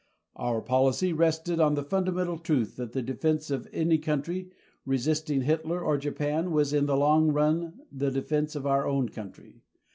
[0.35, 4.49] Our policy rested on the fundamental truth that the defense of any country
[4.83, 9.61] resisting Hitler or Japan was in the long run the defense of our own country.